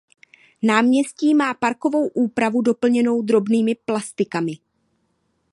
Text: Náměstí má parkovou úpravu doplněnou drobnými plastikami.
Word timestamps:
Náměstí 0.63 1.33
má 1.33 1.53
parkovou 1.53 2.07
úpravu 2.07 2.61
doplněnou 2.61 3.21
drobnými 3.21 3.75
plastikami. 3.75 4.53